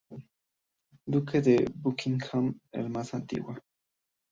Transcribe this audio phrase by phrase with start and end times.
[1.05, 3.61] Duque de Buckingham, la más antigua.